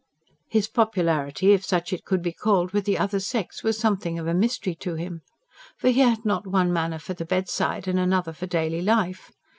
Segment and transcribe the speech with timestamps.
[0.49, 4.25] His popularity if such it could be called with the other sex was something of
[4.25, 5.21] a mystery to him.
[5.77, 9.31] For he had not one manner for the bedside and another for daily life.